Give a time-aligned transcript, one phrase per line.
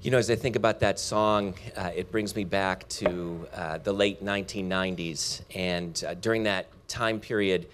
[0.00, 3.78] You know, as I think about that song, uh, it brings me back to uh,
[3.78, 5.40] the late 1990s.
[5.56, 7.66] And uh, during that time period,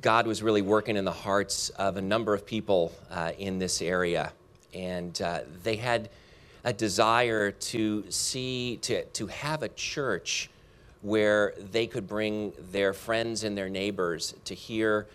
[0.00, 3.82] God was really working in the hearts of a number of people uh, in this
[3.82, 4.32] area.
[4.72, 6.10] And uh, they had
[6.62, 10.48] a desire to see, to, to have a church
[11.00, 15.08] where they could bring their friends and their neighbors to hear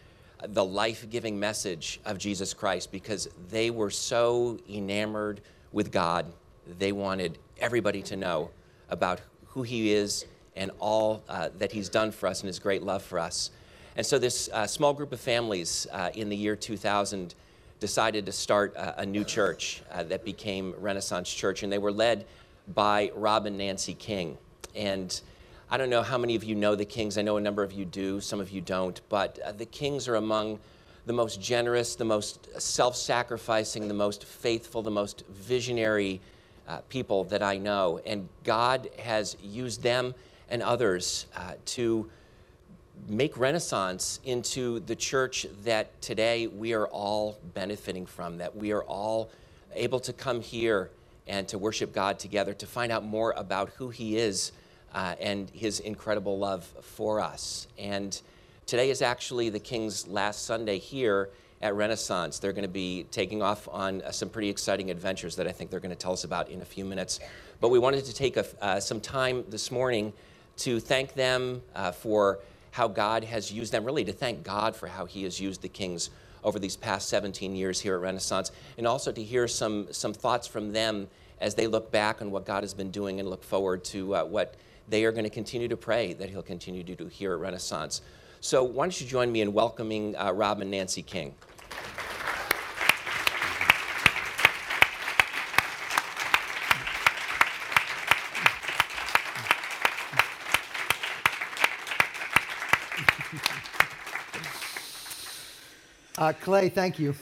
[0.45, 5.39] the life giving message of Jesus Christ because they were so enamored
[5.71, 6.31] with God.
[6.79, 8.51] They wanted everybody to know
[8.89, 10.25] about who He is
[10.55, 13.51] and all uh, that He's done for us and His great love for us.
[13.95, 17.33] And so, this uh, small group of families uh, in the year 2000
[17.79, 21.91] decided to start a, a new church uh, that became Renaissance Church, and they were
[21.91, 22.25] led
[22.73, 24.37] by Rob and Nancy King.
[24.75, 25.19] And
[25.69, 27.17] I don't know how many of you know the Kings.
[27.17, 30.07] I know a number of you do, some of you don't, but uh, the Kings
[30.07, 30.59] are among
[31.07, 36.19] the most generous, the most self sacrificing, the most faithful, the most visionary
[36.67, 38.01] uh, people that I know.
[38.05, 40.13] And God has used them
[40.49, 42.09] and others uh, to
[43.07, 48.83] make Renaissance into the church that today we are all benefiting from, that we are
[48.83, 49.29] all
[49.75, 50.89] able to come here
[51.25, 54.51] and to worship God together, to find out more about who He is
[54.93, 57.67] uh, and His incredible love for us.
[57.77, 58.19] And
[58.67, 61.29] today is actually the King's last Sunday here
[61.61, 62.37] at Renaissance.
[62.37, 65.71] They're going to be taking off on uh, some pretty exciting adventures that I think
[65.71, 67.21] they're going to tell us about in a few minutes.
[67.61, 70.11] But we wanted to take a, uh, some time this morning
[70.57, 72.39] to thank them uh, for
[72.71, 75.69] how God has used them, really to thank God for how He has used the
[75.69, 76.09] Kings
[76.43, 80.45] over these past 17 years here at Renaissance, and also to hear some, some thoughts
[80.45, 81.07] from them
[81.39, 84.25] as they look back on what God has been doing and look forward to uh,
[84.25, 84.55] what
[84.89, 88.01] they are going to continue to pray that He'll continue to do here at Renaissance.
[88.39, 91.35] So, why don't you join me in welcoming uh, Rob and Nancy King?
[106.17, 107.13] Uh, Clay, thank you.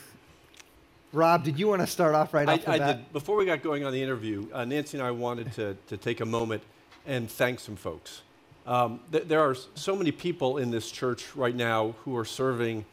[1.12, 2.96] Rob, did you want to start off right I, off the I bat?
[2.96, 3.12] did.
[3.12, 6.20] Before we got going on the interview, uh, Nancy and I wanted to, to take
[6.20, 6.62] a moment
[7.06, 8.22] and thank some folks.
[8.66, 12.84] Um, th- there are so many people in this church right now who are serving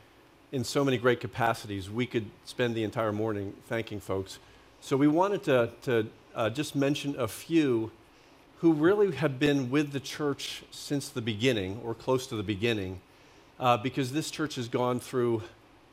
[0.52, 1.90] in so many great capacities.
[1.90, 4.38] We could spend the entire morning thanking folks.
[4.82, 7.92] So we wanted to, to uh, just mention a few
[8.60, 13.02] who really have been with the church since the beginning or close to the beginning,
[13.60, 15.42] uh, because this church has gone through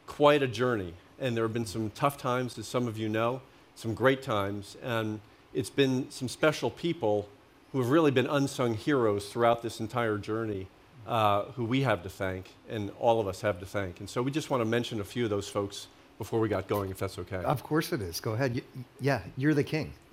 [0.07, 0.93] quite a journey.
[1.19, 3.41] And there have been some tough times, as some of you know,
[3.77, 4.77] some great times.
[4.83, 5.21] And
[5.55, 7.29] it's been some special people
[7.72, 10.66] who have really been unsung heroes throughout this entire journey
[11.06, 14.00] uh, who we have to thank and all of us have to thank.
[14.00, 15.88] And so we just want to mention a few of those folks
[16.19, 17.38] before we got going, if that's okay.
[17.38, 18.20] Of course it is.
[18.20, 18.56] Go ahead.
[18.56, 18.62] You,
[19.00, 19.94] yeah, you're the king.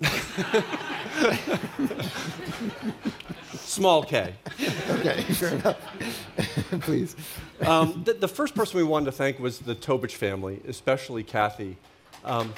[3.54, 4.34] Small K.
[4.88, 5.76] okay, sure enough.
[6.80, 7.14] Please.
[7.60, 11.76] Um, the, the, first person we wanted to thank was the Tobich family, especially Kathy.
[12.24, 12.54] Um,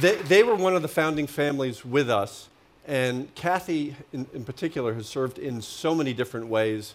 [0.00, 2.48] they, they were one of the founding families with us,
[2.86, 6.94] and Kathy, in, in particular, has served in so many different ways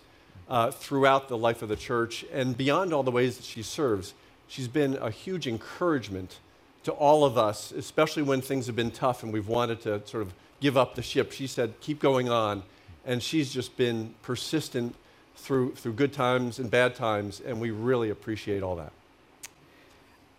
[0.50, 4.14] uh, throughout the life of the church, and beyond all the ways that she serves,
[4.48, 6.40] she's been a huge encouragement
[6.84, 10.24] to all of us, especially when things have been tough and we've wanted to sort
[10.24, 11.32] of give up the ship.
[11.32, 12.64] She said, keep going on.
[13.06, 14.96] And she's just been persistent
[15.36, 18.92] through, through good times and bad times, and we really appreciate all that.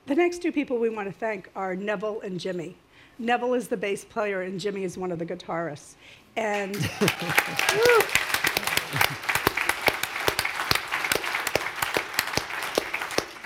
[0.07, 2.75] The next two people we want to thank are Neville and Jimmy.
[3.21, 5.95] Neville is the bass player, and Jimmy is one of the guitarists.
[6.35, 6.75] And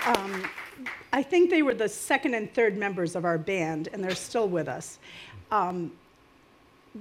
[0.07, 0.49] um,
[1.13, 4.49] I think they were the second and third members of our band, and they're still
[4.49, 4.97] with us.
[5.51, 5.91] Um,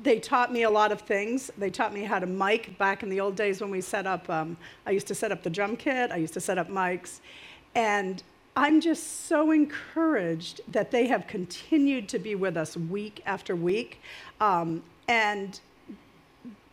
[0.03, 1.51] they taught me a lot of things.
[1.57, 4.29] They taught me how to mic back in the old days when we set up.
[4.29, 6.11] Um, I used to set up the drum kit.
[6.11, 7.21] I used to set up mics,
[7.75, 8.23] and
[8.59, 14.01] I'm just so encouraged that they have continued to be with us week after week,
[14.41, 15.61] um, and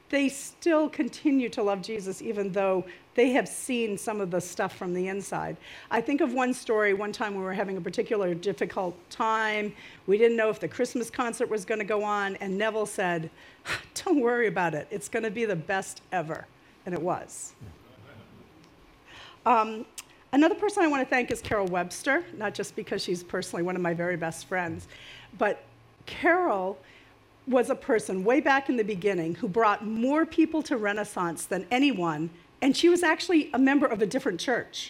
[0.09, 2.85] they still continue to love Jesus even though
[3.15, 5.57] they have seen some of the stuff from the inside.
[5.91, 9.73] I think of one story one time we were having a particular difficult time.
[10.07, 13.29] We didn't know if the Christmas concert was going to go on, and Neville said,
[14.05, 16.47] Don't worry about it, it's going to be the best ever.
[16.85, 17.53] And it was.
[19.45, 19.85] Um,
[20.33, 23.77] another person I want to thank is Carol Webster, not just because she's personally one
[23.77, 24.89] of my very best friends,
[25.37, 25.63] but
[26.05, 26.77] Carol
[27.47, 31.65] was a person way back in the beginning who brought more people to Renaissance than
[31.71, 32.29] anyone
[32.63, 34.89] and she was actually a member of a different church.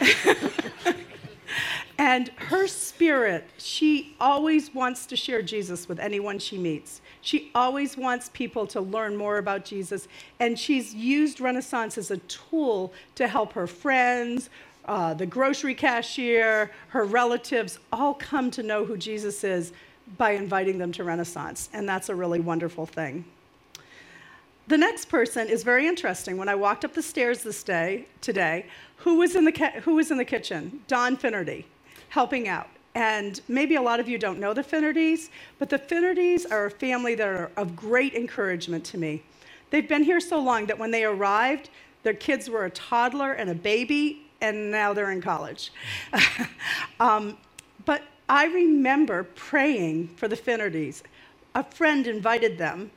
[1.98, 7.02] and her spirit, she always wants to share Jesus with anyone she meets.
[7.24, 10.08] She always wants people to learn more about Jesus,
[10.40, 14.50] and she's used Renaissance as a tool to help her friends,
[14.84, 19.72] uh, the grocery cashier, her relatives all come to know who Jesus is
[20.18, 23.24] by inviting them to Renaissance, and that's a really wonderful thing.
[24.68, 26.36] The next person is very interesting.
[26.36, 28.66] When I walked up the stairs this day, today,
[28.98, 30.80] who was in the, who was in the kitchen?
[30.88, 31.64] Don Finnerty,
[32.10, 32.68] helping out.
[32.94, 36.70] And maybe a lot of you don't know the Finnertys, but the Finnertys are a
[36.70, 39.22] family that are of great encouragement to me.
[39.70, 41.70] They've been here so long that when they arrived,
[42.04, 45.72] their kids were a toddler and a baby, and now they're in college.
[47.00, 47.36] um,
[47.84, 51.02] but I remember praying for the Finnertys.
[51.54, 52.90] A friend invited them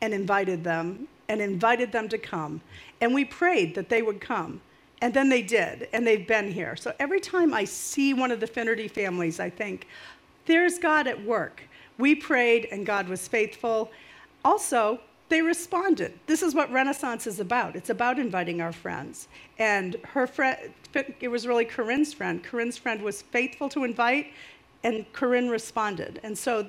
[0.00, 2.60] and invited them and invited them to come.
[3.00, 4.60] And we prayed that they would come.
[5.00, 6.76] And then they did, and they've been here.
[6.76, 9.86] So every time I see one of the Finnerty families, I think,
[10.46, 11.62] there's God at work.
[11.98, 13.90] We prayed, and God was faithful.
[14.44, 16.18] Also, they responded.
[16.26, 17.76] This is what Renaissance is about.
[17.76, 19.28] It's about inviting our friends.
[19.58, 20.72] And her friend,
[21.20, 22.42] it was really Corinne's friend.
[22.42, 24.28] Corinne's friend was faithful to invite,
[24.84, 26.20] and Corinne responded.
[26.22, 26.66] And so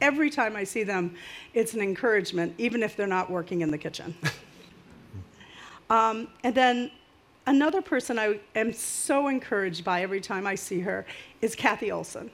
[0.00, 1.14] every time I see them,
[1.54, 4.14] it's an encouragement, even if they're not working in the kitchen.
[5.90, 6.90] um, and then
[7.46, 11.06] another person I am so encouraged by every time I see her
[11.40, 12.30] is Kathy Olson.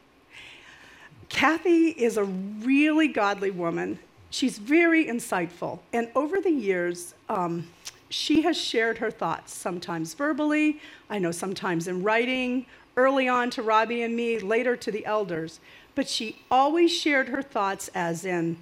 [1.28, 3.98] Kathy is a really godly woman.
[4.30, 5.80] She's very insightful.
[5.92, 7.68] And over the years, um,
[8.08, 12.66] she has shared her thoughts, sometimes verbally, I know sometimes in writing,
[12.96, 15.60] early on to Robbie and me, later to the elders
[15.94, 18.56] but she always shared her thoughts as in,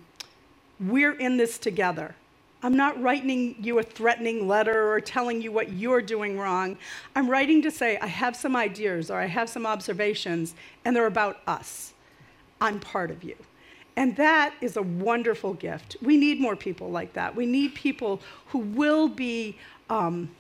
[0.79, 2.15] we're in this together.
[2.63, 6.77] I'm not writing you a threatening letter or telling you what you're doing wrong.
[7.17, 10.55] I'm writing to say, I have some ideas or I have some observations,
[10.85, 11.95] and they're about us.
[12.61, 13.37] I'm part of you.
[13.97, 15.97] And that is a wonderful gift.
[16.03, 17.35] We need more people like that.
[17.35, 19.59] We need people who will be
[19.89, 20.31] um,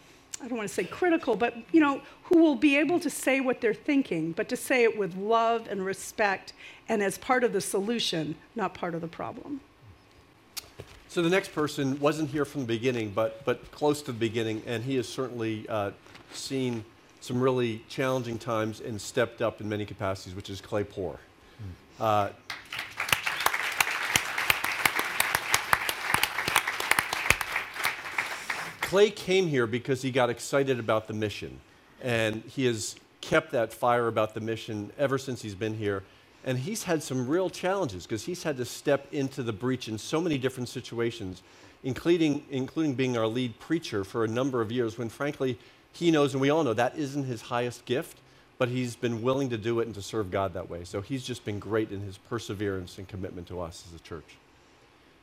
[0.43, 3.41] I don't want to say critical, but you know, who will be able to say
[3.41, 6.55] what they're thinking, but to say it with love and respect
[6.89, 9.61] and as part of the solution, not part of the problem.
[11.11, 14.63] So the next person wasn't here from the beginning, but, but close to the beginning,
[14.65, 15.91] and he has certainly uh,
[16.33, 16.85] seen
[17.21, 21.19] some really challenging times and stepped up in many capacities, which is Clay Poor.
[21.99, 22.01] Mm.
[22.01, 22.29] Uh,
[28.83, 31.59] Clay came here because he got excited about the mission.
[32.01, 36.05] And he has kept that fire about the mission ever since he's been here.
[36.45, 39.99] And he's had some real challenges because he's had to step into the breach in
[39.99, 41.43] so many different situations,
[41.85, 45.59] including, including being our lead preacher for a number of years when, frankly,
[45.93, 48.19] he knows and we all know that isn't his highest gift,
[48.59, 50.85] but he's been willing to do it and to serve God that way.
[50.85, 54.37] So he's just been great in his perseverance and commitment to us as a church.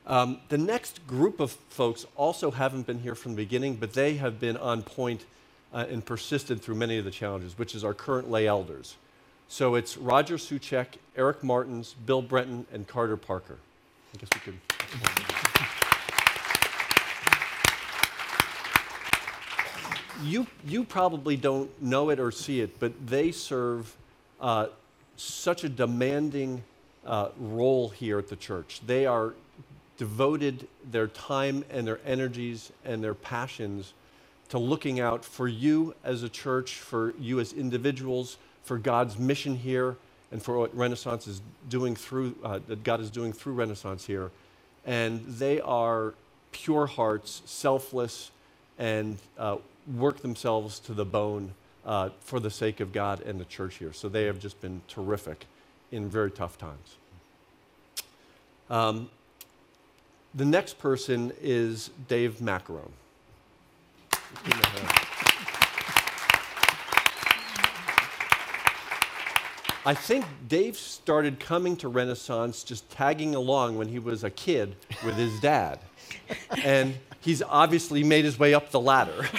[0.06, 4.16] Um, the next group of folks also haven't been here from the beginning, but they
[4.16, 5.25] have been on point
[5.74, 8.96] uh, and persisted through many of the challenges, which is our current lay elders.
[9.49, 13.57] So it's Roger Suchek, Eric Martins, Bill Brenton, and Carter Parker.
[14.13, 14.55] I guess we could.
[20.23, 23.95] you, you probably don't know it or see it, but they serve
[24.42, 24.68] uh,
[25.16, 26.63] such a demanding
[27.06, 28.81] uh, role here at the church.
[28.85, 29.33] They are
[29.97, 33.94] devoted their time and their energies and their passions
[34.49, 38.37] to looking out for you as a church, for you as individuals,
[38.68, 39.95] for God's mission here,
[40.31, 44.30] and for what Renaissance is doing through, uh, that God is doing through Renaissance here.
[44.86, 46.14] And they are
[46.52, 48.31] pure hearts, selfless,
[48.78, 49.57] and uh,
[49.95, 51.54] work themselves to the bone
[51.86, 53.94] uh, for the sake of God and the church here.
[53.94, 55.45] So they have just been terrific
[55.92, 56.97] in very tough times.
[58.69, 59.09] Um,
[60.36, 62.92] the next person is Dave Macaron.
[69.87, 74.75] I think Dave started coming to Renaissance just tagging along when he was a kid
[75.06, 75.79] with his dad.
[76.61, 79.29] and he's obviously made his way up the ladder.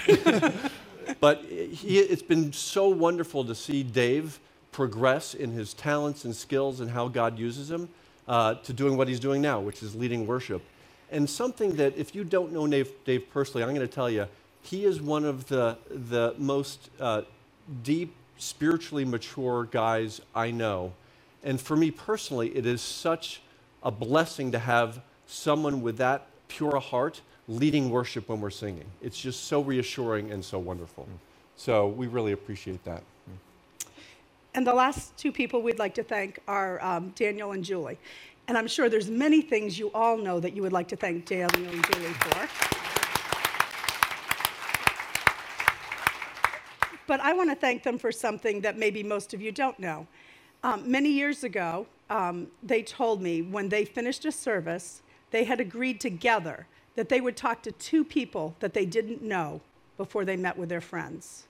[1.21, 4.41] but he, it's been so wonderful to see Dave
[4.73, 7.91] progress in his talents and skills and how God uses him
[8.27, 10.63] uh, to doing what he's doing now, which is leading worship.
[11.11, 14.27] And something that, if you don't know Dave, Dave personally, I'm going to tell you,
[14.63, 17.21] he is one of the, the most uh,
[17.83, 20.93] deep, spiritually mature guys I know.
[21.45, 23.43] And for me personally, it is such
[23.83, 28.85] a blessing to have someone with that pure a heart leading worship when we're singing.
[29.03, 31.07] It's just so reassuring and so wonderful.
[31.57, 33.03] So we really appreciate that.
[34.55, 37.99] And the last two people we'd like to thank are um, Daniel and Julie.
[38.49, 41.27] And I'm sure there's many things you all know that you would like to thank
[41.27, 42.68] Daniel and Julie for.
[47.09, 50.07] But I want to thank them for something that maybe most of you don't know.
[50.63, 55.01] Um, many years ago, um, they told me when they finished a service,
[55.31, 59.63] they had agreed together that they would talk to two people that they didn't know
[59.97, 61.47] before they met with their friends.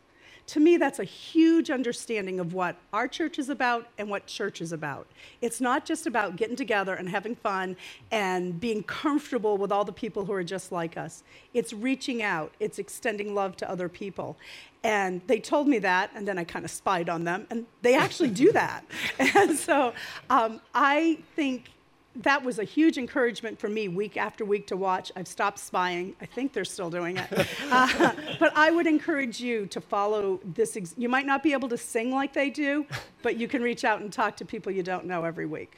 [0.48, 4.62] To me, that's a huge understanding of what our church is about and what church
[4.62, 5.06] is about.
[5.42, 7.76] It's not just about getting together and having fun
[8.10, 11.22] and being comfortable with all the people who are just like us.
[11.52, 14.38] It's reaching out, it's extending love to other people.
[14.82, 17.94] And they told me that, and then I kind of spied on them, and they
[17.94, 18.86] actually do that.
[19.34, 19.92] And so
[20.30, 21.68] um, I think
[22.16, 25.12] that was a huge encouragement for me week after week to watch.
[25.14, 26.16] I've stopped spying.
[26.20, 27.28] I think they're still doing it.
[27.70, 30.76] Uh, but I would encourage you to follow this.
[30.76, 32.86] Ex- you might not be able to sing like they do,
[33.22, 35.76] but you can reach out and talk to people you don't know every week.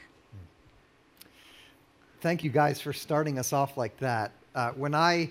[2.21, 4.33] Thank you guys for starting us off like that.
[4.55, 5.31] Uh, when I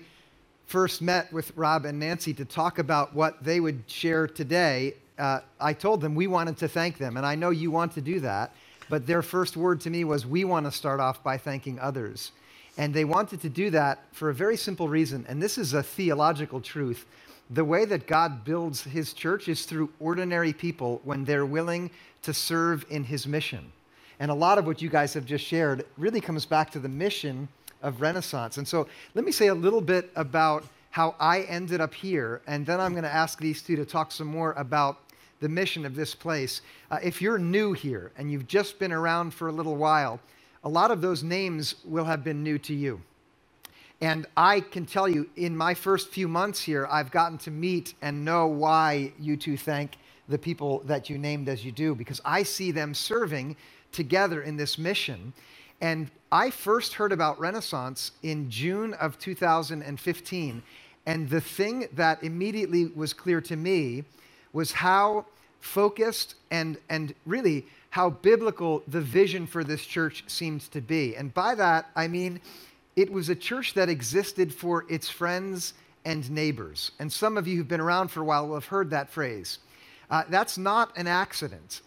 [0.66, 5.40] first met with Rob and Nancy to talk about what they would share today, uh,
[5.58, 8.20] I told them we wanted to thank them, and I know you want to do
[8.20, 8.54] that.
[8.90, 12.32] But their first word to me was, We want to start off by thanking others.
[12.76, 15.24] And they wanted to do that for a very simple reason.
[15.28, 17.06] And this is a theological truth.
[17.50, 21.90] The way that God builds his church is through ordinary people when they're willing
[22.22, 23.72] to serve in his mission.
[24.18, 26.88] And a lot of what you guys have just shared really comes back to the
[26.88, 27.48] mission
[27.82, 28.58] of Renaissance.
[28.58, 32.66] And so let me say a little bit about how I ended up here, and
[32.66, 34.98] then I'm going to ask these two to talk some more about
[35.40, 36.60] the mission of this place.
[36.90, 40.20] Uh, if you're new here and you've just been around for a little while,
[40.62, 43.00] a lot of those names will have been new to you.
[44.02, 47.94] And I can tell you, in my first few months here, I've gotten to meet
[48.00, 49.96] and know why you two thank
[50.28, 53.56] the people that you named as you do, because I see them serving
[53.92, 55.32] together in this mission.
[55.80, 60.62] And I first heard about Renaissance in June of 2015.
[61.06, 64.04] And the thing that immediately was clear to me
[64.52, 65.26] was how
[65.60, 71.16] focused and, and really how biblical the vision for this church seemed to be.
[71.16, 72.40] And by that, I mean
[72.96, 76.92] it was a church that existed for its friends and neighbors.
[76.98, 79.58] And some of you who've been around for a while will have heard that phrase.
[80.10, 81.82] Uh, that's not an accident.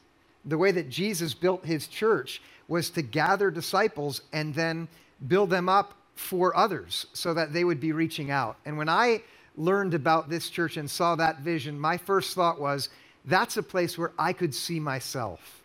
[0.46, 4.88] The way that Jesus built his church was to gather disciples and then
[5.28, 8.58] build them up for others so that they would be reaching out.
[8.66, 9.22] And when I
[9.56, 12.90] learned about this church and saw that vision, my first thought was,
[13.26, 15.62] that's a place where I could see myself.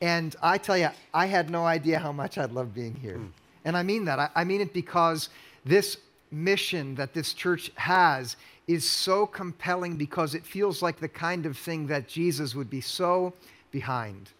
[0.00, 3.18] And I tell you, I had no idea how much I'd love being here.
[3.18, 3.30] Mm.
[3.64, 4.18] And I mean that.
[4.18, 5.28] I, I mean it because
[5.64, 5.96] this
[6.30, 8.36] mission that this church has
[8.66, 12.80] is so compelling because it feels like the kind of thing that Jesus would be
[12.80, 13.32] so
[13.70, 14.30] behind.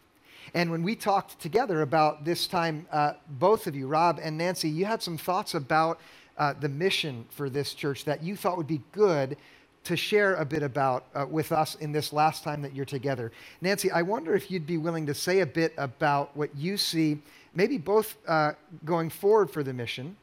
[0.54, 4.68] And when we talked together about this time, uh, both of you, Rob and Nancy,
[4.68, 6.00] you had some thoughts about
[6.38, 9.36] uh, the mission for this church that you thought would be good
[9.84, 13.32] to share a bit about uh, with us in this last time that you're together.
[13.60, 17.20] Nancy, I wonder if you'd be willing to say a bit about what you see,
[17.54, 18.52] maybe both uh,
[18.84, 20.16] going forward for the mission,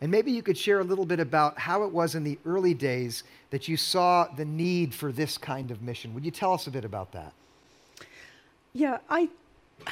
[0.00, 2.74] and maybe you could share a little bit about how it was in the early
[2.74, 6.14] days that you saw the need for this kind of mission.
[6.14, 7.32] Would you tell us a bit about that?
[8.72, 9.28] Yeah, I.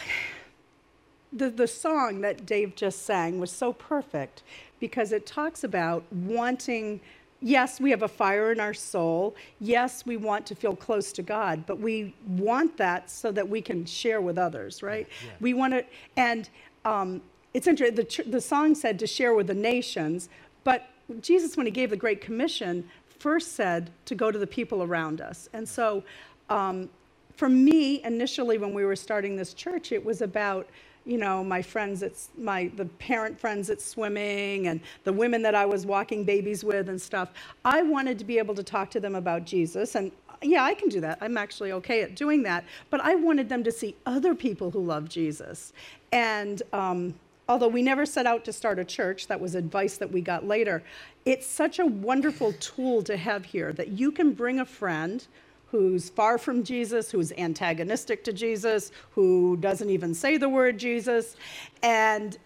[1.31, 4.43] The, the song that Dave just sang was so perfect
[4.81, 7.01] because it talks about wanting
[7.41, 9.37] yes, we have a fire in our soul.
[9.61, 13.61] Yes, we want to feel close to God, but we want that so that we
[13.61, 15.07] can share with others, right?
[15.25, 15.31] Yeah.
[15.41, 15.85] We want to,
[16.17, 16.49] and
[16.85, 17.23] um,
[17.55, 17.95] it's interesting.
[17.95, 20.29] The, the song said to share with the nations,
[20.65, 20.89] but
[21.21, 25.21] Jesus, when he gave the Great Commission, first said to go to the people around
[25.21, 25.49] us.
[25.53, 26.05] And so,
[26.51, 26.89] um,
[27.37, 30.69] for me, initially, when we were starting this church, it was about
[31.09, 35.55] you know, my friends at my the parent friends at swimming and the women that
[35.55, 37.31] I was walking babies with and stuff.
[37.65, 40.13] I wanted to be able to talk to them about Jesus and
[40.43, 41.19] yeah, I can do that.
[41.21, 42.65] I'm actually okay at doing that.
[42.91, 45.73] But I wanted them to see other people who love Jesus.
[46.13, 47.15] And um,
[47.49, 50.47] although we never set out to start a church, that was advice that we got
[50.47, 50.85] later,
[51.25, 55.27] it's such a wonderful tool to have here that you can bring a friend
[55.71, 61.37] who's far from Jesus, who's antagonistic to Jesus, who doesn't even say the word Jesus,
[61.83, 62.39] and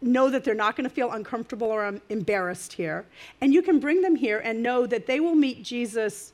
[0.00, 3.04] know that they're not going to feel uncomfortable or embarrassed here.
[3.40, 6.32] And you can bring them here and know that they will meet Jesus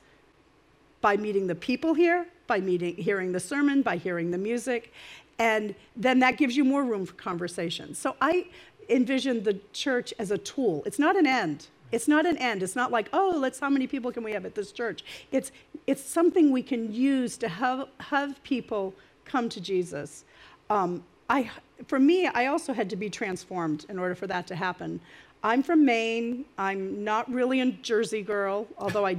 [1.01, 4.91] by meeting the people here, by meeting, hearing the sermon, by hearing the music,
[5.39, 7.95] and then that gives you more room for conversation.
[7.95, 8.47] So I
[8.89, 10.83] envision the church as a tool.
[10.85, 11.67] It's not an end.
[11.91, 12.63] It's not an end.
[12.63, 15.03] It's not like, oh, let's how many people can we have at this church?
[15.31, 15.51] It's
[15.87, 18.93] it's something we can use to have have people
[19.25, 20.25] come to Jesus.
[20.69, 21.49] Um, I
[21.87, 24.99] for me, I also had to be transformed in order for that to happen.
[25.43, 26.45] I'm from Maine.
[26.57, 29.17] I'm not really a Jersey girl, although I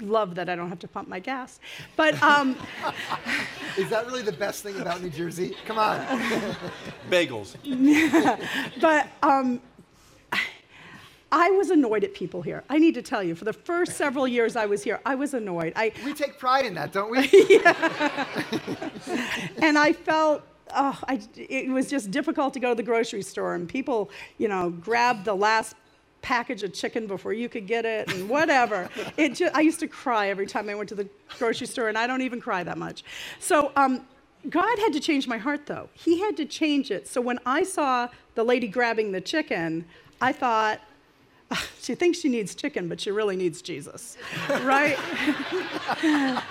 [0.00, 1.60] love that I don't have to pump my gas.
[1.96, 2.56] But um,
[3.76, 5.54] Is that really the best thing about New Jersey?
[5.66, 6.00] Come on.
[7.10, 7.56] Bagels.
[8.80, 9.60] but um,
[11.30, 12.64] I was annoyed at people here.
[12.70, 15.34] I need to tell you, for the first several years I was here, I was
[15.34, 15.72] annoyed.
[15.76, 17.18] I, We take pride in that, don't we?
[19.62, 20.42] and I felt
[20.74, 24.48] oh, I, it was just difficult to go to the grocery store, and people, you
[24.48, 25.76] know, grabbed the last
[26.20, 28.88] package of chicken before you could get it, and whatever.
[29.16, 31.08] it just, I used to cry every time I went to the
[31.38, 33.04] grocery store, and I don't even cry that much.
[33.38, 33.72] So.
[33.76, 34.06] Um,
[34.50, 35.88] God had to change my heart, though.
[35.94, 37.08] He had to change it.
[37.08, 39.84] So when I saw the lady grabbing the chicken,
[40.20, 40.80] I thought,
[41.80, 44.16] she thinks she needs chicken, but she really needs Jesus,
[44.48, 44.98] right?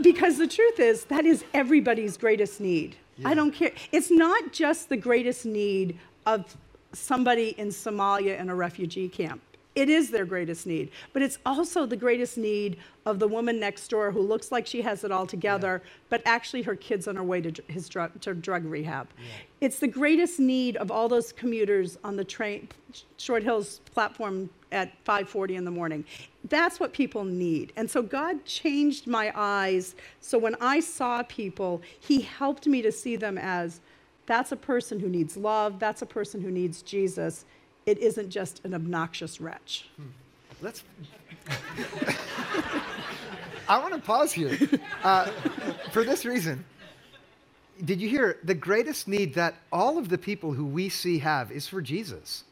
[0.00, 2.96] because the truth is, that is everybody's greatest need.
[3.16, 3.28] Yeah.
[3.28, 3.72] I don't care.
[3.92, 6.56] It's not just the greatest need of
[6.92, 9.40] somebody in Somalia in a refugee camp.
[9.74, 13.88] It is their greatest need, but it's also the greatest need of the woman next
[13.88, 15.90] door who looks like she has it all together, yeah.
[16.10, 19.08] but actually her kid's on her way to his drug, to drug rehab.
[19.18, 19.24] Yeah.
[19.60, 22.68] It's the greatest need of all those commuters on the train,
[23.16, 26.04] Short Hills platform at 5:40 in the morning.
[26.48, 27.72] That's what people need.
[27.74, 29.96] And so God changed my eyes.
[30.20, 33.80] So when I saw people, He helped me to see them as
[34.26, 35.78] that's a person who needs love.
[35.80, 37.44] That's a person who needs Jesus
[37.86, 39.88] it isn't just an obnoxious wretch.
[39.96, 40.08] Hmm.
[40.62, 40.84] Let's.
[43.68, 44.58] I want to pause here
[45.02, 45.26] uh,
[45.90, 46.64] for this reason.
[47.84, 51.50] Did you hear the greatest need that all of the people who we see have
[51.50, 52.44] is for Jesus?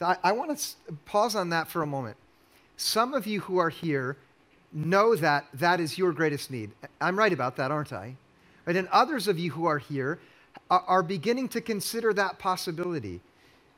[0.00, 2.16] I, I want to pause on that for a moment.
[2.76, 4.16] Some of you who are here
[4.72, 6.70] know that that is your greatest need.
[7.00, 8.16] I'm right about that, aren't I?
[8.64, 8.76] Right?
[8.76, 10.18] And others of you who are here
[10.70, 13.20] are, are beginning to consider that possibility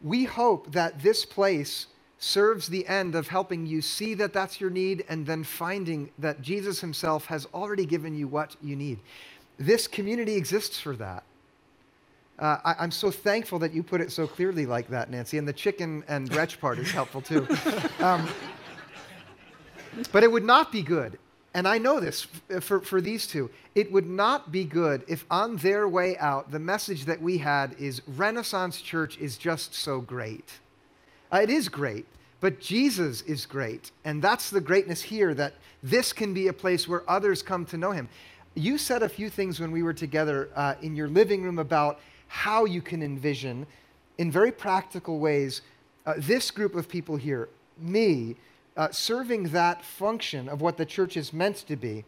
[0.02, 1.86] we hope that this place
[2.18, 6.40] serves the end of helping you see that that's your need and then finding that
[6.40, 9.00] Jesus himself has already given you what you need.
[9.58, 11.24] This community exists for that.
[12.38, 15.38] Uh, I, am so thankful that you put it so clearly like that, Nancy.
[15.38, 17.46] And the chicken and wretch part is helpful too.
[18.00, 18.28] Um,
[20.10, 21.18] but it would not be good
[21.54, 22.26] and I know this
[22.60, 26.58] for, for these two, it would not be good if on their way out, the
[26.58, 30.50] message that we had is Renaissance Church is just so great.
[31.30, 32.06] Uh, it is great,
[32.40, 33.90] but Jesus is great.
[34.04, 37.76] And that's the greatness here that this can be a place where others come to
[37.76, 38.08] know him.
[38.54, 42.00] You said a few things when we were together uh, in your living room about
[42.28, 43.66] how you can envision,
[44.16, 45.60] in very practical ways,
[46.06, 48.36] uh, this group of people here, me,
[48.76, 52.04] uh, serving that function of what the church is meant to be,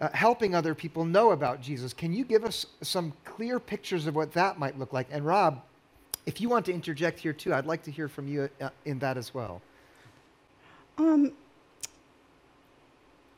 [0.00, 1.92] uh, helping other people know about Jesus.
[1.92, 5.08] Can you give us some clear pictures of what that might look like?
[5.10, 5.62] And Rob,
[6.26, 8.98] if you want to interject here too, I'd like to hear from you uh, in
[9.00, 9.60] that as well.
[10.98, 11.32] Um,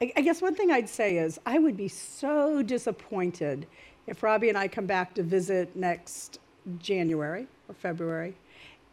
[0.01, 3.67] I, I guess one thing I'd say is I would be so disappointed
[4.07, 6.39] if Robbie and I come back to visit next
[6.79, 8.37] January or February,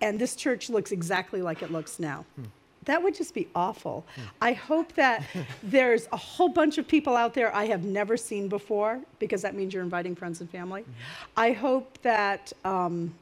[0.02, 2.26] and this church looks exactly like it looks now.
[2.36, 2.46] Hmm.
[2.86, 4.06] That would just be awful.
[4.42, 5.24] I hope that
[5.64, 9.56] there's a whole bunch of people out there I have never seen before, because that
[9.56, 10.82] means you're inviting friends and family.
[10.82, 10.92] Mm-hmm.
[11.38, 13.14] I hope that um,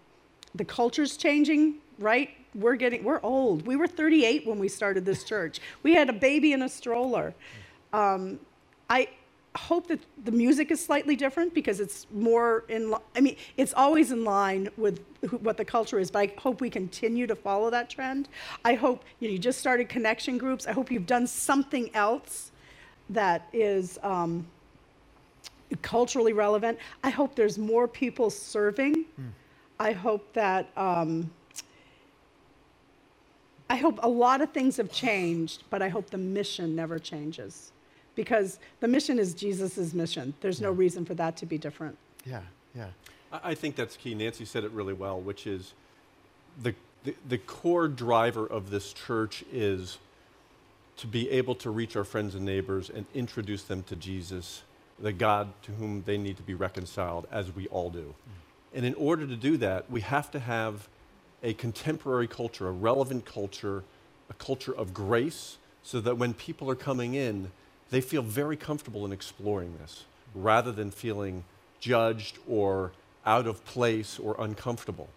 [0.56, 2.30] the culture's changing, right?
[2.54, 3.66] We're getting, we're old.
[3.66, 5.60] We were 38 when we started this church.
[5.84, 7.34] We had a baby in a stroller.
[7.94, 8.40] Um,
[8.90, 9.08] I,
[9.58, 14.12] hope that the music is slightly different because it's more in i mean it's always
[14.12, 15.04] in line with
[15.42, 18.30] what the culture is but i hope we continue to follow that trend.
[18.64, 20.68] I hope you, know, you just started connection groups.
[20.68, 22.52] I hope you've done something else
[23.10, 24.46] that is um,
[25.82, 26.78] culturally relevant.
[27.04, 29.06] I hope there's more people serving.
[29.20, 29.32] Mm.
[29.80, 31.30] i hope that um,
[33.70, 37.72] i hope a lot of things have changed but i hope the mission never changes
[38.16, 40.34] because the mission is Jesus' mission.
[40.42, 40.68] There's yeah.
[40.68, 41.98] no reason for that to be different.
[42.26, 42.42] Yeah,
[42.76, 42.88] yeah.
[43.32, 44.14] I think that's key.
[44.14, 45.74] Nancy said it really well, which is
[46.62, 49.98] the, the, the core driver of this church is
[50.98, 54.64] to be able to reach our friends and neighbors and introduce them to Jesus,
[55.00, 58.14] the God to whom they need to be reconciled, as we all do.
[58.14, 58.78] Mm.
[58.78, 60.88] And in order to do that, we have to have
[61.42, 63.84] a contemporary culture, a relevant culture,
[64.30, 67.52] a culture of grace, so that when people are coming in,
[67.92, 71.44] they feel very comfortable in exploring this rather than feeling
[71.80, 72.92] judged or
[73.26, 75.10] out of place or uncomfortable.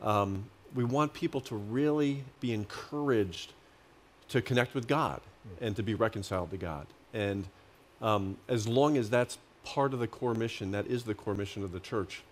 [0.00, 3.52] Um, we want people to really be encouraged
[4.30, 5.20] to connect with God
[5.60, 6.86] and to be reconciled to God.
[7.12, 7.46] And
[8.00, 11.62] um, as long as that's part of the core mission, that is the core mission
[11.62, 12.22] of the church,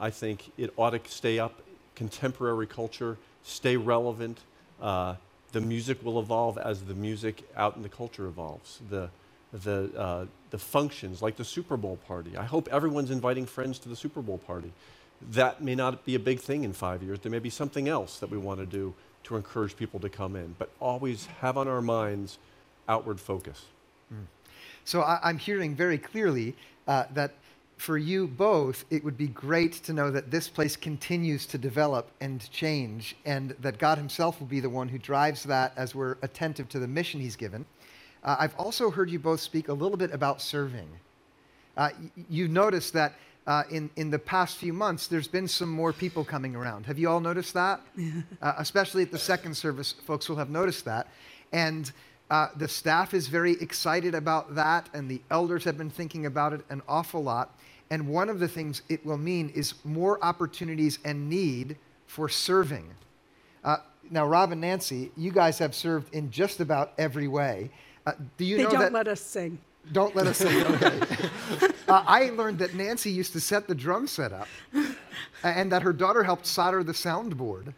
[0.00, 1.60] I think it ought to stay up,
[1.94, 4.38] contemporary culture, stay relevant.
[4.80, 5.16] Uh,
[5.52, 8.80] the music will evolve as the music out in the culture evolves.
[8.88, 9.10] The,
[9.52, 12.36] the, uh, the functions, like the Super Bowl party.
[12.36, 14.72] I hope everyone's inviting friends to the Super Bowl party.
[15.32, 17.20] That may not be a big thing in five years.
[17.20, 20.34] There may be something else that we want to do to encourage people to come
[20.34, 22.38] in, but always have on our minds
[22.88, 23.66] outward focus.
[24.84, 26.56] So I, I'm hearing very clearly
[26.88, 27.34] uh, that
[27.76, 32.10] for you both, it would be great to know that this place continues to develop
[32.20, 36.16] and change, and that God Himself will be the one who drives that as we're
[36.22, 37.64] attentive to the mission He's given.
[38.22, 40.88] Uh, I've also heard you both speak a little bit about serving.
[41.76, 43.14] Uh, y- you noticed that
[43.46, 46.86] uh, in, in the past few months, there's been some more people coming around.
[46.86, 47.80] Have you all noticed that?
[48.42, 51.08] uh, especially at the second service, folks will have noticed that.
[51.52, 51.90] And
[52.30, 56.52] uh, the staff is very excited about that, and the elders have been thinking about
[56.52, 57.58] it an awful lot.
[57.90, 62.88] And one of the things it will mean is more opportunities and need for serving.
[63.64, 63.78] Uh,
[64.10, 67.70] now, Rob and Nancy, you guys have served in just about every way.
[68.10, 68.92] Uh, do you They know don't that?
[68.92, 69.58] let us sing.
[69.92, 70.64] Don't let us sing.
[70.66, 71.00] okay.
[71.88, 74.48] uh, I learned that Nancy used to set the drum set up
[75.44, 77.72] and that her daughter helped solder the soundboard.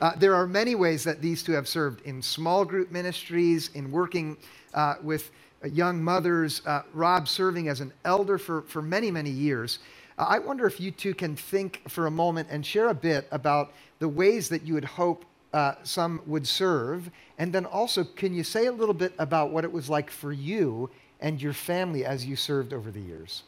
[0.00, 3.90] Uh, there are many ways that these two have served in small group ministries, in
[3.90, 4.36] working
[4.74, 5.30] uh, with
[5.64, 9.78] uh, young mothers, uh, Rob serving as an elder for, for many, many years.
[10.18, 13.26] Uh, I wonder if you two can think for a moment and share a bit
[13.30, 15.24] about the ways that you would hope
[15.54, 17.10] uh, some would serve.
[17.38, 20.32] And then also, can you say a little bit about what it was like for
[20.32, 20.90] you
[21.20, 23.44] and your family as you served over the years?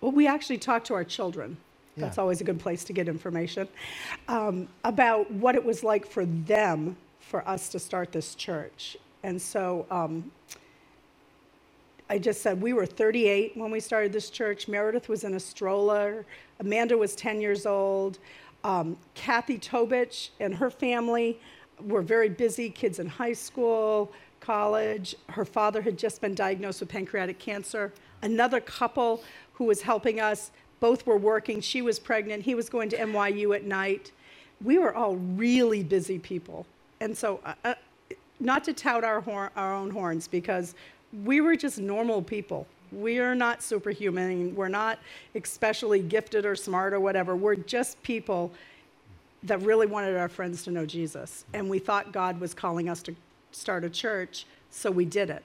[0.00, 1.56] Well, we actually talked to our children.
[1.96, 3.68] That's always a good place to get information
[4.26, 8.96] um, about what it was like for them for us to start this church.
[9.22, 10.30] And so um,
[12.08, 14.68] I just said we were 38 when we started this church.
[14.68, 16.24] Meredith was in a stroller.
[16.60, 18.18] Amanda was 10 years old.
[18.64, 21.38] Um, Kathy Tobich and her family
[21.80, 25.14] were very busy, kids in high school, college.
[25.28, 27.92] Her father had just been diagnosed with pancreatic cancer.
[28.22, 29.22] Another couple
[29.54, 31.60] who was helping us, both were working.
[31.60, 34.12] She was pregnant, he was going to NYU at night.
[34.62, 36.66] We were all really busy people.
[37.00, 37.74] And so, uh, uh,
[38.38, 40.74] not to tout our, hor- our own horns, because
[41.24, 42.66] we were just normal people.
[42.92, 44.54] We are not superhuman.
[44.54, 44.98] We're not
[45.34, 47.34] especially gifted or smart or whatever.
[47.34, 48.52] We're just people
[49.44, 51.44] that really wanted our friends to know Jesus.
[51.52, 53.14] And we thought God was calling us to
[53.50, 55.44] start a church, so we did it.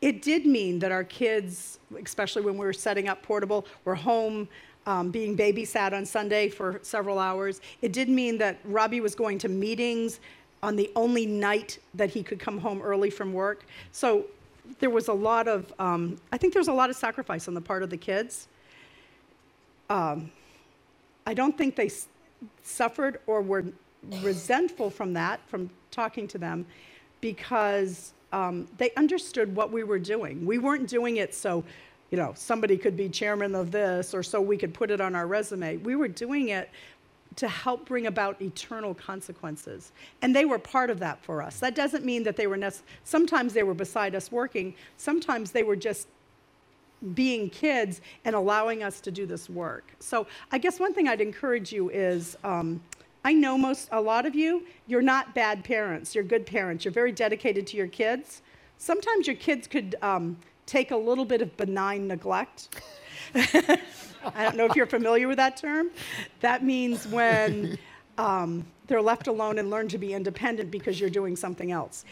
[0.00, 4.48] It did mean that our kids, especially when we were setting up portable, were home
[4.86, 7.60] um, being babysat on Sunday for several hours.
[7.82, 10.20] It did mean that Robbie was going to meetings
[10.62, 13.64] on the only night that he could come home early from work.
[13.92, 14.26] So
[14.80, 17.54] there was a lot of, um, I think there was a lot of sacrifice on
[17.54, 18.48] the part of the kids.
[21.26, 22.08] I don't think they s-
[22.62, 23.64] suffered or were
[24.22, 26.66] resentful from that, from talking to them,
[27.20, 30.46] because um, they understood what we were doing.
[30.46, 31.64] We weren't doing it so,
[32.10, 35.14] you know, somebody could be chairman of this or so we could put it on
[35.14, 35.76] our resume.
[35.78, 36.70] We were doing it
[37.38, 39.92] to help bring about eternal consequences.
[40.22, 41.60] And they were part of that for us.
[41.60, 45.62] That doesn't mean that they were, nec- sometimes they were beside us working, sometimes they
[45.62, 46.08] were just
[47.14, 49.92] being kids and allowing us to do this work.
[50.00, 52.82] So I guess one thing I'd encourage you is um,
[53.24, 56.16] I know most, a lot of you, you're not bad parents.
[56.16, 56.84] You're good parents.
[56.84, 58.42] You're very dedicated to your kids.
[58.78, 62.80] Sometimes your kids could um, take a little bit of benign neglect.
[64.34, 65.90] I don't know if you're familiar with that term.
[66.40, 67.78] That means when
[68.16, 72.04] um, they're left alone and learn to be independent because you're doing something else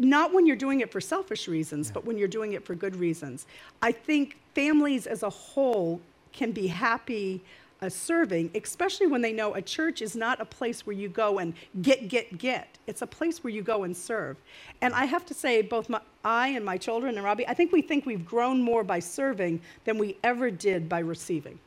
[0.00, 2.96] not when you're doing it for selfish reasons, but when you're doing it for good
[2.96, 3.46] reasons.
[3.82, 6.00] I think families as a whole
[6.32, 7.42] can be happy
[7.82, 11.38] uh, serving, especially when they know a church is not a place where you go
[11.38, 12.78] and get, get, get.
[12.86, 14.36] It's a place where you go and serve.
[14.80, 17.72] And I have to say, both my, I and my children and Robbie, I think
[17.72, 21.58] we think we've grown more by serving than we ever did by receiving.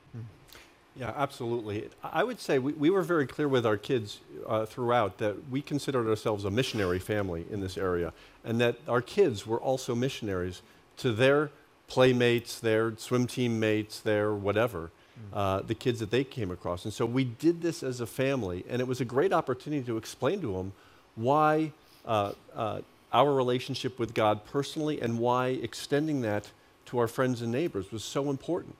[0.95, 1.89] Yeah, absolutely.
[2.03, 5.49] I I would say we, we were very clear with our kids uh, throughout that
[5.49, 9.95] we considered ourselves a missionary family in this area, and that our kids were also
[9.95, 10.61] missionaries
[10.97, 11.49] to their
[11.87, 14.91] playmates, their swim team mates, their whatever,
[15.31, 16.85] uh, the kids that they came across.
[16.85, 19.97] And so we did this as a family, and it was a great opportunity to
[19.97, 20.73] explain to them
[21.15, 21.71] why
[22.05, 22.81] uh, uh,
[23.11, 26.49] our relationship with God personally and why extending that
[26.87, 28.75] to our friends and neighbors was so important.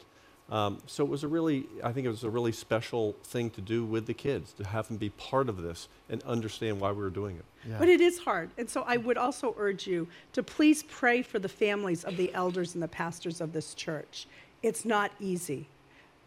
[0.50, 3.62] Um, so it was a really, I think it was a really special thing to
[3.62, 7.02] do with the kids, to have them be part of this and understand why we
[7.02, 7.46] were doing it.
[7.68, 7.78] Yeah.
[7.80, 8.50] But it is hard.
[8.58, 12.34] And so I would also urge you to please pray for the families of the
[12.34, 14.28] elders and the pastors of this church.
[14.62, 15.68] It's not easy.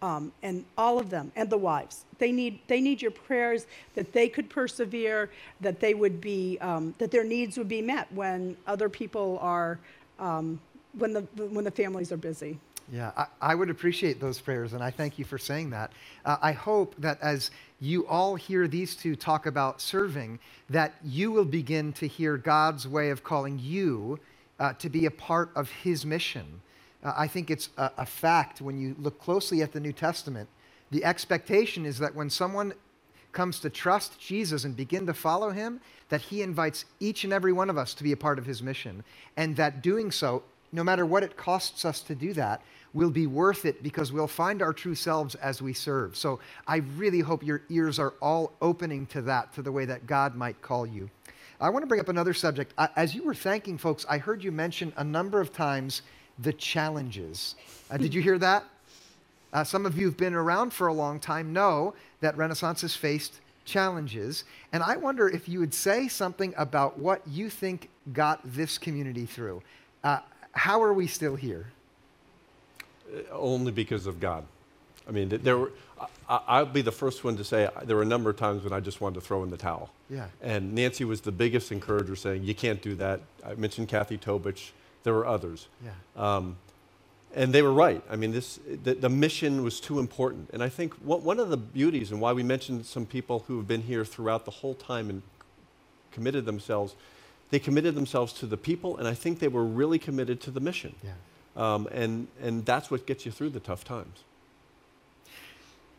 [0.03, 4.13] Um, and all of them, and the wives, they need, they need your prayers that
[4.13, 5.31] they could persevere,
[5.63, 9.79] that they would be, um, that their needs would be met when other people are,
[10.19, 10.61] um,
[10.99, 12.59] when, the, when the families are busy.
[12.93, 15.93] Yeah, I, I would appreciate those prayers, and I thank you for saying that.
[16.25, 20.39] Uh, I hope that as you all hear these two talk about serving,
[20.71, 24.21] that you will begin to hear God's way of calling you
[24.61, 26.61] uh, to be a part of His mission.
[27.03, 30.49] Uh, I think it's a, a fact when you look closely at the New Testament,
[30.91, 32.73] the expectation is that when someone
[33.33, 37.53] comes to trust Jesus and begin to follow him, that he invites each and every
[37.53, 39.05] one of us to be a part of his mission.
[39.37, 42.63] And that doing so, no matter what it costs us to do that,
[42.95, 46.17] will be worth it because we'll find our true selves as we serve.
[46.17, 50.07] So I really hope your ears are all opening to that, to the way that
[50.07, 51.11] God might call you.
[51.61, 52.73] I want to bring up another subject.
[52.79, 56.03] As you were thanking folks, I heard you mention a number of times
[56.39, 57.55] the challenges.
[57.91, 58.65] Uh, did you hear that?
[59.53, 62.95] Uh, some of you who've been around for a long time know that Renaissance has
[62.95, 64.45] faced challenges.
[64.73, 69.27] And I wonder if you would say something about what you think got this community
[69.27, 69.63] through.
[70.05, 70.21] Uh,
[70.53, 71.67] how are we still here?
[73.33, 74.45] only because of God.
[75.09, 75.73] I mean, there were,
[76.29, 78.65] I, I'll be the first one to say uh, there were a number of times
[78.65, 79.91] when I just wanted to throw in the towel.
[80.11, 80.27] Yeah.
[80.43, 83.21] And Nancy was the biggest encourager saying, you can't do that.
[83.45, 84.71] I mentioned Kathy Tobich.
[85.07, 85.69] There were others.
[85.85, 85.93] Yeah.
[86.17, 86.57] Um,
[87.33, 88.03] and they were right.
[88.11, 90.51] I mean, this, the, the mission was too important.
[90.53, 93.57] And I think what, one of the beauties and why we mentioned some people who
[93.59, 95.23] have been here throughout the whole time and
[96.11, 96.97] committed themselves,
[97.51, 100.59] they committed themselves to the people, and I think they were really committed to the
[100.59, 100.97] mission.
[101.05, 101.13] Yeah.
[101.57, 104.25] Um, and, and that's what gets you through the tough times.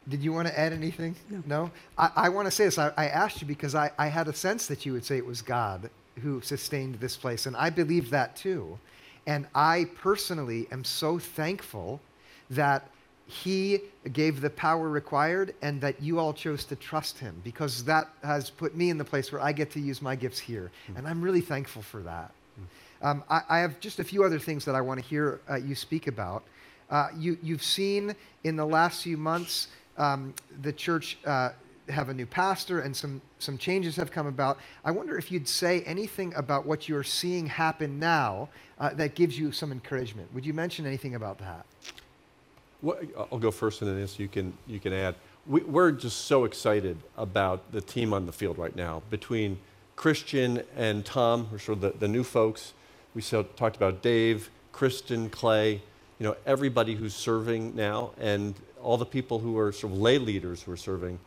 [0.09, 1.15] Did you want to add anything?
[1.45, 1.71] No.
[1.97, 2.77] I, I want to say this.
[2.77, 5.25] I, I asked you because I, I had a sense that you would say it
[5.25, 5.89] was God
[6.21, 8.77] who sustained this place, and I believe that too.
[9.25, 11.99] And I personally am so thankful
[12.49, 12.89] that
[13.25, 13.81] He
[14.13, 18.49] gave the power required and that you all chose to trust Him because that has
[18.49, 20.71] put me in the place where I get to use my gifts here.
[20.95, 22.31] And I'm really thankful for that.
[23.01, 25.55] Um, I, I have just a few other things that I want to hear uh,
[25.55, 26.43] you speak about.
[26.89, 31.49] Uh, you, you've seen in the last few months um, the church uh,
[31.89, 34.57] have a new pastor and some, some changes have come about.
[34.83, 39.37] I wonder if you'd say anything about what you're seeing happen now uh, that gives
[39.37, 40.33] you some encouragement.
[40.33, 41.65] Would you mention anything about that?
[42.81, 45.15] What, I'll go first, and then Nancy, you can you can add.
[45.47, 49.57] We, we're just so excited about the team on the field right now between
[49.95, 52.73] Christian and Tom, who are sort of the, the new folks.
[53.15, 55.81] We talked about Dave, Kristen, Clay,
[56.19, 60.19] you know, everybody who's serving now, and all the people who are sort of lay
[60.19, 61.17] leaders who are serving.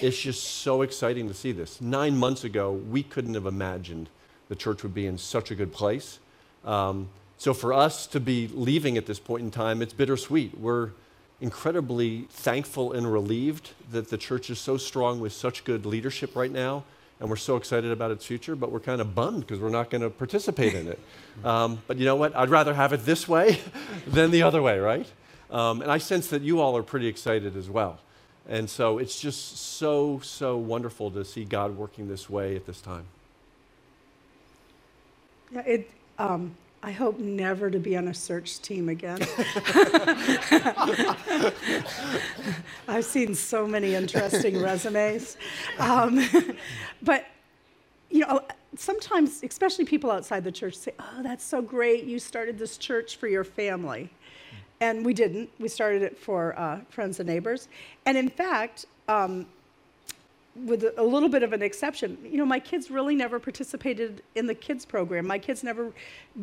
[0.00, 1.80] It's just so exciting to see this.
[1.80, 4.08] Nine months ago, we couldn't have imagined
[4.48, 6.18] the church would be in such a good place.
[6.64, 10.58] Um, so for us to be leaving at this point in time, it's bittersweet.
[10.58, 10.90] We're
[11.40, 16.50] incredibly thankful and relieved that the church is so strong with such good leadership right
[16.50, 16.84] now,
[17.20, 19.90] and we're so excited about its future, but we're kind of bummed because we're not
[19.90, 20.98] going to participate in it.
[21.44, 22.34] Um, but you know what?
[22.36, 23.58] I'd rather have it this way
[24.06, 25.06] than the other way, right?
[25.50, 27.98] Um, and I sense that you all are pretty excited as well.
[28.48, 32.80] And so it's just so, so wonderful to see God working this way at this
[32.80, 33.04] time.
[35.50, 39.20] Yeah, it, um, I hope never to be on a search team again.
[42.86, 45.38] I've seen so many interesting resumes.
[45.78, 46.22] Um,
[47.02, 47.24] but,
[48.10, 48.42] you know,
[48.76, 52.04] sometimes, especially people outside the church, say, Oh, that's so great.
[52.04, 54.10] You started this church for your family.
[54.80, 55.50] And we didn't.
[55.58, 57.68] We started it for uh, friends and neighbors.
[58.06, 59.46] And in fact, um,
[60.64, 64.46] with a little bit of an exception, you know, my kids really never participated in
[64.46, 65.26] the kids program.
[65.26, 65.92] My kids never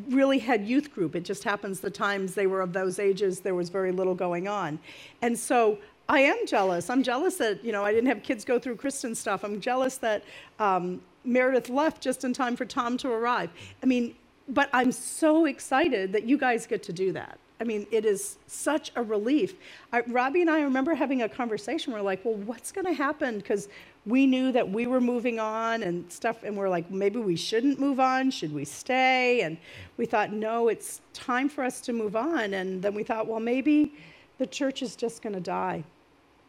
[0.10, 1.16] really had youth group.
[1.16, 4.48] It just happens the times they were of those ages, there was very little going
[4.48, 4.80] on.
[5.22, 5.78] And so
[6.10, 6.90] I am jealous.
[6.90, 9.46] I'm jealous that, you know, I didn't have kids go through Kristen stuff.
[9.46, 10.24] I'm jealous that
[10.60, 13.50] um, Meredith left just in time for Tom to arrive.
[13.82, 14.16] I mean,
[14.50, 17.40] but I'm so excited that you guys get to do that.
[17.62, 19.54] I mean, it is such a relief.
[19.94, 21.94] I, Robbie and I remember having a conversation.
[21.94, 23.38] We're like, well, what's going to happen?
[23.38, 23.70] Because
[24.08, 27.80] we knew that we were moving on and stuff, and we're like, maybe we shouldn't
[27.80, 28.32] move on.
[28.32, 29.42] Should we stay?
[29.42, 29.60] And
[29.98, 32.56] we thought, no, it's time for us to move on.
[32.56, 33.94] And then we thought, well, maybe
[34.40, 35.84] the church is just going to die,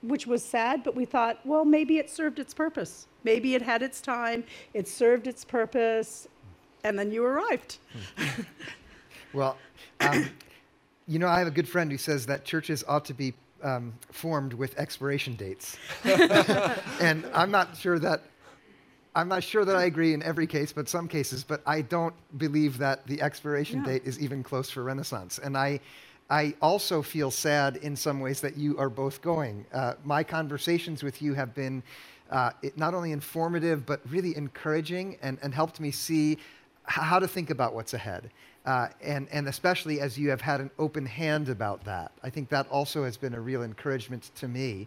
[0.01, 3.07] which was sad, but we thought, well, maybe it served its purpose.
[3.23, 6.27] Maybe it had its time, it served its purpose,
[6.85, 7.77] and then you arrived.
[9.33, 9.57] Well,
[10.01, 10.29] um,
[11.07, 13.93] You know, I have a good friend who says that churches ought to be um,
[14.11, 15.77] formed with expiration dates,
[17.01, 18.23] and I'm not sure that
[19.15, 21.45] I'm not sure that I agree in every case, but some cases.
[21.45, 23.93] But I don't believe that the expiration Yeah.
[23.93, 25.39] date is even close for Renaissance.
[25.39, 25.81] And I,
[26.31, 29.67] I also feel sad in some ways that you are both going.
[29.73, 31.83] Uh, my conversations with you have been
[32.31, 36.39] uh, it, not only informative but really encouraging and, and helped me see
[36.85, 38.31] how to think about what's ahead.
[38.65, 42.13] Uh, and, and especially as you have had an open hand about that.
[42.23, 44.87] I think that also has been a real encouragement to me.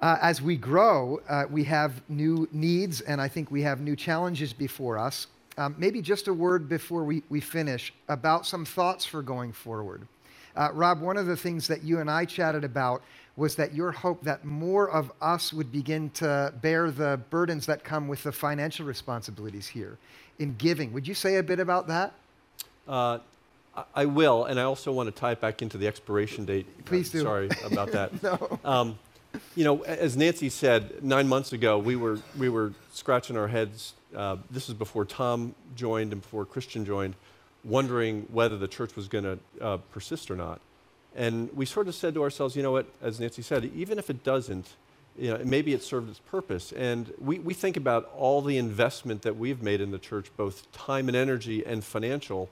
[0.00, 3.96] Uh, as we grow, uh, we have new needs, and I think we have new
[3.96, 5.26] challenges before us.
[5.56, 10.06] Um, maybe just a word before we, we finish about some thoughts for going forward.
[10.54, 13.02] Uh, Rob, one of the things that you and I chatted about
[13.36, 17.84] was that your hope that more of us would begin to bear the burdens that
[17.84, 19.96] come with the financial responsibilities here
[20.38, 20.92] in giving.
[20.92, 22.12] Would you say a bit about that?
[22.88, 23.18] Uh,
[23.94, 26.66] I- will, and I also want to tie it back into the expiration date.
[26.86, 27.22] Please do.
[27.22, 28.10] Sorry about that.
[28.22, 28.58] No.
[28.64, 28.98] Um,
[29.54, 33.92] you know, as Nancy said, nine months ago, we were, we were scratching our heads.
[34.14, 37.14] Uh, this is before Tom joined and before Christian joined,
[37.62, 40.60] wondering whether the church was going to uh, persist or not.
[41.14, 44.08] And we sort of said to ourselves, you know what, as Nancy said, even if
[44.08, 44.68] it doesn't,
[45.18, 46.72] you know, maybe it served its purpose.
[46.72, 50.70] And we, we think about all the investment that we've made in the church, both
[50.72, 52.50] time and energy and financial,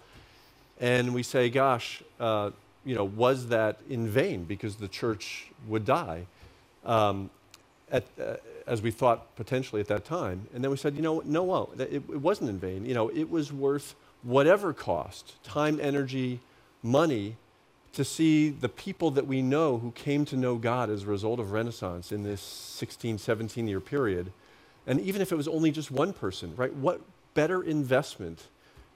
[0.81, 2.51] and we say, gosh, uh,
[2.85, 6.27] you know, was that in vain because the church would die,
[6.85, 7.31] um,
[7.91, 10.47] at, uh, as we thought potentially at that time.
[10.55, 12.85] And then we said, you know, no, no, it, it wasn't in vain.
[12.85, 16.41] You know, it was worth whatever cost, time, energy,
[16.83, 17.37] money,
[17.93, 21.39] to see the people that we know who came to know God as a result
[21.39, 24.33] of Renaissance in this 16, 17 year period.
[24.87, 26.75] And even if it was only just one person, right?
[26.75, 27.01] What
[27.35, 28.49] better investment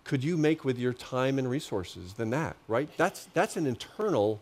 [0.08, 2.88] could you make with your time and resources than that, right?
[2.96, 4.40] That's, that's an internal,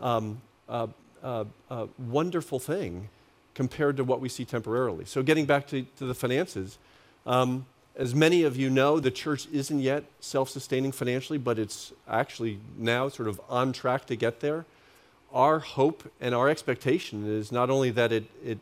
[0.00, 0.86] um, uh,
[1.20, 3.08] uh, uh, wonderful thing
[3.52, 5.04] compared to what we see temporarily.
[5.04, 6.78] So, getting back to, to the finances,
[7.26, 11.92] um, as many of you know, the church isn't yet self sustaining financially, but it's
[12.08, 14.64] actually now sort of on track to get there.
[15.32, 18.58] Our hope and our expectation is not only that it, it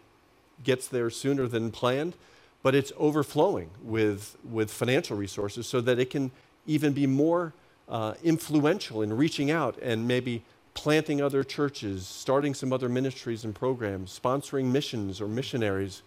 [0.65, 2.15] gets there sooner than planned,
[2.63, 6.31] but it's overflowing with, with financial resources so that it can
[6.67, 7.53] even be more
[7.89, 10.43] uh, influential in reaching out and maybe
[10.75, 16.03] planting other churches, starting some other ministries and programs, sponsoring missions or missionaries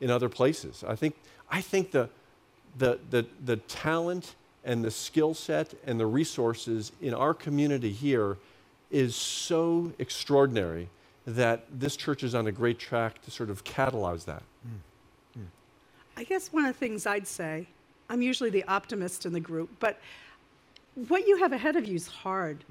[0.00, 0.84] in other places.
[0.86, 1.16] I think,
[1.50, 2.08] I think the,
[2.78, 4.34] the, the, the talent
[4.64, 8.36] and the skill set and the resources in our community here
[8.90, 10.88] is so extraordinary
[11.26, 14.42] that this church is on a great track to sort of catalyze that.
[16.16, 17.66] I guess one of the things I'd say,
[18.08, 19.98] I'm usually the optimist in the group, but
[21.08, 22.64] what you have ahead of you is hard.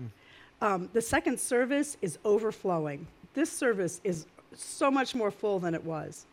[0.62, 3.08] Um, the second service is overflowing.
[3.34, 6.26] This service is so much more full than it was.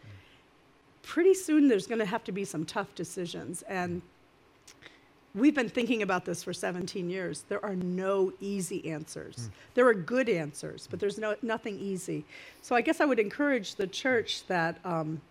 [1.03, 3.63] Pretty soon, there's going to have to be some tough decisions.
[3.63, 4.03] And
[5.35, 7.45] we've been thinking about this for 17 years.
[7.49, 9.49] There are no easy answers.
[9.73, 12.27] There are good answers, but there's no, nothing easy.
[12.61, 14.79] So I guess I would encourage the church that.
[14.85, 15.23] Um,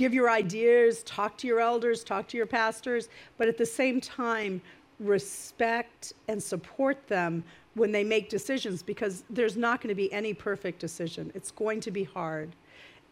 [0.00, 4.00] give your ideas, talk to your elders, talk to your pastors, but at the same
[4.00, 4.58] time,
[4.98, 10.32] respect and support them when they make decisions because there's not going to be any
[10.32, 11.30] perfect decision.
[11.34, 12.48] It's going to be hard.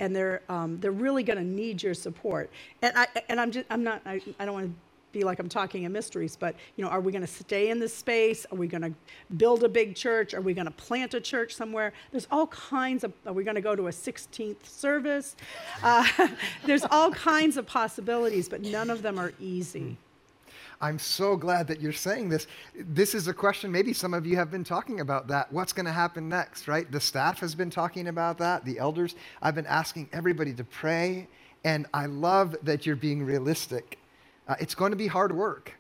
[0.01, 2.49] And they're, um, they're really going to need your support.
[2.81, 4.73] And, I, and I'm, just, I'm not, I, I don't want to
[5.13, 7.79] be like I'm talking in mysteries, but you know, are we going to stay in
[7.79, 8.47] this space?
[8.51, 8.93] Are we going to
[9.37, 10.35] build a big church?
[10.35, 11.93] Are we going to plant a church somewhere?
[12.11, 13.13] There's all kinds of.
[13.27, 15.37] Are we going to go to a 16th service?
[15.83, 16.07] Uh,
[16.65, 19.97] there's all kinds of possibilities, but none of them are easy.
[20.81, 22.47] I'm so glad that you're saying this.
[22.75, 25.53] This is a question, maybe some of you have been talking about that.
[25.53, 26.91] What's going to happen next, right?
[26.91, 29.15] The staff has been talking about that, the elders.
[29.43, 31.27] I've been asking everybody to pray,
[31.65, 33.99] and I love that you're being realistic.
[34.49, 35.75] Uh, it's going to be hard work,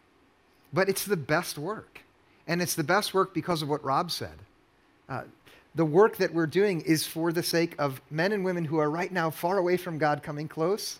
[0.72, 2.02] but it's the best work.
[2.46, 4.38] And it's the best work because of what Rob said.
[5.08, 5.22] Uh,
[5.74, 8.90] the work that we're doing is for the sake of men and women who are
[8.90, 10.98] right now far away from God coming close,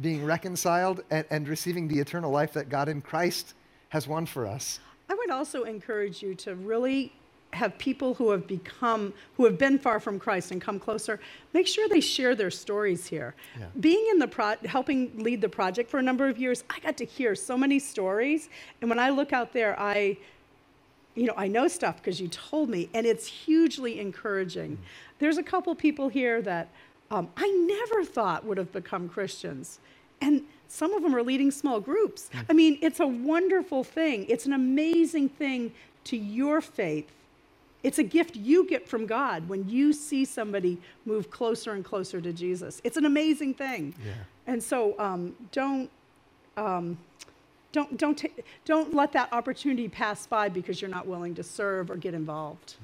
[0.00, 3.54] being reconciled, and, and receiving the eternal life that God in Christ
[3.90, 4.80] has won for us.
[5.08, 7.12] I would also encourage you to really
[7.52, 11.20] have people who have become, who have been far from Christ and come closer,
[11.52, 13.34] make sure they share their stories here.
[13.58, 13.66] Yeah.
[13.80, 16.96] Being in the pro, helping lead the project for a number of years, I got
[16.98, 18.48] to hear so many stories.
[18.80, 20.16] And when I look out there, I,
[21.14, 24.78] you know, I know stuff because you told me, and it's hugely encouraging.
[25.18, 26.68] There's a couple people here that
[27.10, 29.80] um, I never thought would have become Christians.
[30.20, 32.30] And some of them are leading small groups.
[32.48, 34.26] I mean, it's a wonderful thing.
[34.28, 35.72] It's an amazing thing
[36.04, 37.10] to your faith
[37.82, 42.20] It's a gift you get from God when you see somebody move closer and closer
[42.20, 42.80] to Jesus.
[42.84, 43.94] It's an amazing thing.
[44.04, 44.12] Yeah.
[44.46, 45.90] And so um, don't,
[46.56, 46.98] um,
[47.72, 51.90] don't, don't, ta- don't let that opportunity pass by because you're not willing to serve
[51.90, 52.74] or get involved.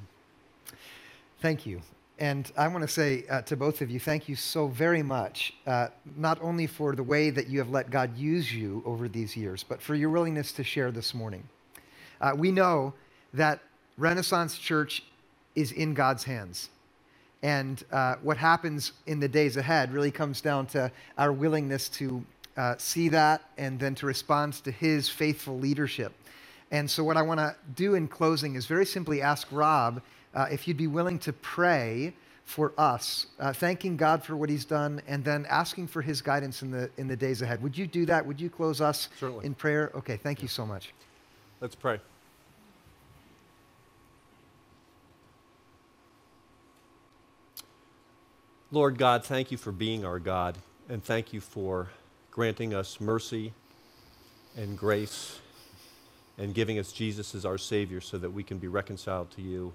[1.40, 1.82] Thank you.
[2.18, 5.53] And I want to say uh, to both of you, thank you so very much,
[5.66, 9.36] uh, not only for the way that you have let God use you over these
[9.36, 11.47] years, but for your willingness to share this morning.
[12.18, 12.94] Uh, we know
[13.34, 13.61] that
[13.99, 15.03] Renaissance Church
[15.55, 16.68] is in God's hands.
[17.42, 22.24] And uh, what happens in the days ahead really comes down to our willingness to
[22.57, 26.12] uh, see that and then to respond to His faithful leadership.
[26.70, 30.03] And so, what I want to do in closing is very simply ask Rob
[30.34, 32.12] uh, if you'd be willing to pray
[32.44, 36.62] for us, uh, thanking God for what He's done, and then asking for His guidance
[36.62, 37.62] in the in the days ahead.
[37.62, 38.26] Would you do that?
[38.26, 39.47] Would you close us Certainly.
[39.47, 39.92] in prayer?
[39.94, 40.92] Okay, thank you so much.
[41.61, 42.01] Let's pray.
[48.72, 50.58] Lord God, thank you for being our God,
[50.88, 51.90] and thank you for
[52.32, 53.52] granting us mercy
[54.56, 55.38] and grace
[56.36, 59.72] and giving us Jesus as our Savior so that we can be reconciled to you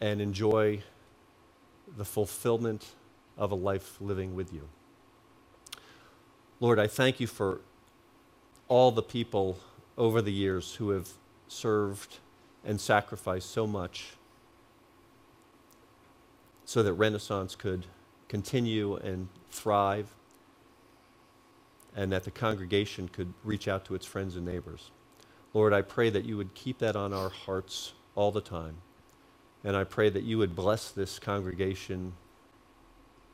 [0.00, 0.82] and enjoy
[1.98, 2.86] the fulfillment
[3.36, 4.66] of a life living with you.
[6.58, 7.60] Lord, I thank you for
[8.66, 9.58] all the people
[9.98, 11.10] over the years who have
[11.48, 12.16] served
[12.64, 14.14] and sacrificed so much
[16.68, 17.86] so that Renaissance could
[18.28, 20.14] continue and thrive
[21.96, 24.90] and that the congregation could reach out to its friends and neighbors.
[25.54, 28.76] Lord, I pray that you would keep that on our hearts all the time.
[29.64, 32.12] And I pray that you would bless this congregation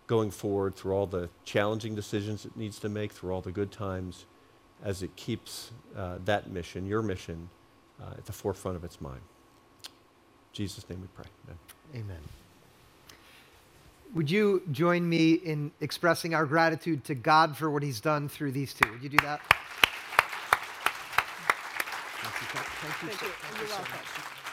[0.07, 3.73] going forward through all the challenging decisions it needs to make, through all the good
[3.73, 4.27] times,
[4.85, 7.49] as it keeps uh, that mission, your mission,
[8.01, 9.23] uh, at the forefront of its mind.
[9.83, 9.91] In
[10.53, 11.27] Jesus' name we pray.
[11.49, 11.59] Amen.
[11.97, 12.44] Amen.
[14.15, 18.53] Would you join me in expressing our gratitude to God for what He's done through
[18.53, 18.89] these two?
[18.93, 19.41] Would you do that?
[22.23, 22.61] Thank you.
[22.61, 23.33] Thank you Thank so- you.
[23.33, 23.93] thank You're so welcome.
[23.93, 24.44] much.